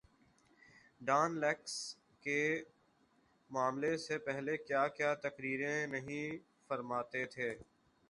[1.01, 1.73] Dawn leaks
[2.23, 2.39] کے
[3.49, 7.53] معاملے سے پہلے کیا کیا تقریریں نہیں فرماتے تھے۔